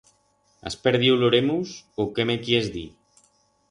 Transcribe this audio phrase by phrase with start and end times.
[0.69, 2.87] Has perdiu l'oremus u qué me quiers dir?